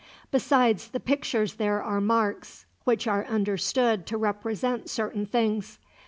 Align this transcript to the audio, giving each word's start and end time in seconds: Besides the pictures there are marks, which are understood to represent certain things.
Besides 0.31 0.87
the 0.87 0.99
pictures 0.99 1.53
there 1.57 1.79
are 1.83 2.01
marks, 2.01 2.65
which 2.85 3.05
are 3.05 3.23
understood 3.25 4.07
to 4.07 4.17
represent 4.17 4.89
certain 4.89 5.27
things. 5.27 5.77